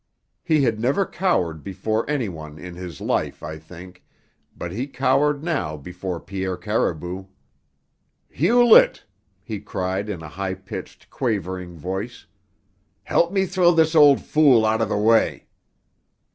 [0.41, 4.03] He had never cowered before anyone in his life, I think,
[4.57, 7.25] but he cowered now before Pierre Caribou.
[8.27, 9.05] "Hewlett!"
[9.43, 12.25] he cried in a high pitched, quavering voice,
[13.03, 15.45] "help me throw this old fool out of the way."